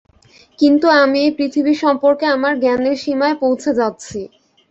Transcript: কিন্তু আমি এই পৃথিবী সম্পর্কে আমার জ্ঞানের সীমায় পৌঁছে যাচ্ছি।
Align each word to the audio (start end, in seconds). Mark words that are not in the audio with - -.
কিন্তু 0.59 0.87
আমি 1.01 1.17
এই 1.25 1.31
পৃথিবী 1.37 1.73
সম্পর্কে 1.83 2.25
আমার 2.35 2.53
জ্ঞানের 2.61 2.97
সীমায় 3.03 3.37
পৌঁছে 3.41 3.71
যাচ্ছি। 3.79 4.19